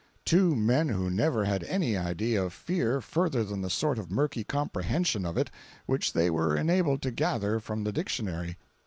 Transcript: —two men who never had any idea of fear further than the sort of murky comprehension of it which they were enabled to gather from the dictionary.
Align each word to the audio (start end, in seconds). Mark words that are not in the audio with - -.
—two 0.25 0.55
men 0.55 0.89
who 0.89 1.11
never 1.11 1.45
had 1.45 1.63
any 1.65 1.95
idea 1.95 2.43
of 2.43 2.53
fear 2.53 2.99
further 3.01 3.43
than 3.43 3.61
the 3.61 3.69
sort 3.69 3.99
of 3.99 4.09
murky 4.09 4.43
comprehension 4.43 5.27
of 5.27 5.37
it 5.37 5.51
which 5.85 6.11
they 6.13 6.27
were 6.27 6.57
enabled 6.57 7.03
to 7.03 7.11
gather 7.11 7.59
from 7.59 7.83
the 7.83 7.91
dictionary. 7.91 8.57